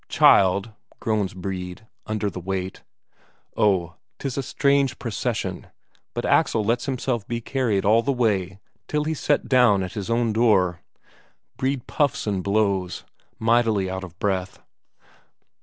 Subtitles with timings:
[0.09, 2.81] "Child?" groans Brede, under the weight.
[3.55, 5.67] Oh, 'tis a strange procession;
[6.15, 10.09] but Axel lets himself be carried all the way till he's set down at his
[10.09, 10.81] own door.
[11.55, 13.03] Brede puffs and blows,
[13.39, 14.59] mightily out of breath.